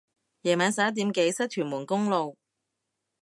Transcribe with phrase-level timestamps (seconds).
[0.41, 2.35] 夜晚十一點幾塞屯門公路